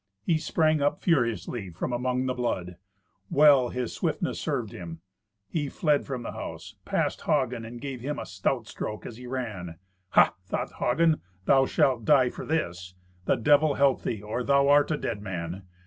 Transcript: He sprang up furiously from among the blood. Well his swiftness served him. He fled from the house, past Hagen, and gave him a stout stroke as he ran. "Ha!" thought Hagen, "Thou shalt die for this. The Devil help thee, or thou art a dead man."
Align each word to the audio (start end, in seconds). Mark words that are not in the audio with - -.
He 0.23 0.39
sprang 0.39 0.81
up 0.81 0.99
furiously 0.99 1.69
from 1.69 1.93
among 1.93 2.25
the 2.25 2.33
blood. 2.33 2.77
Well 3.29 3.69
his 3.69 3.93
swiftness 3.93 4.39
served 4.39 4.71
him. 4.71 4.99
He 5.47 5.69
fled 5.69 6.07
from 6.07 6.23
the 6.23 6.31
house, 6.31 6.73
past 6.85 7.21
Hagen, 7.21 7.63
and 7.65 7.79
gave 7.79 8.01
him 8.01 8.17
a 8.17 8.25
stout 8.25 8.65
stroke 8.65 9.05
as 9.05 9.17
he 9.17 9.27
ran. 9.27 9.77
"Ha!" 10.17 10.33
thought 10.47 10.73
Hagen, 10.79 11.21
"Thou 11.45 11.67
shalt 11.67 12.03
die 12.03 12.31
for 12.31 12.47
this. 12.47 12.95
The 13.25 13.35
Devil 13.35 13.75
help 13.75 14.01
thee, 14.01 14.23
or 14.23 14.43
thou 14.43 14.69
art 14.69 14.89
a 14.89 14.97
dead 14.97 15.21
man." 15.21 15.67